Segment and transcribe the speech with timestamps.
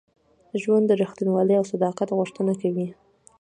[0.61, 2.87] ژوند د رښتینولۍ او صداقت غوښتنه کوي.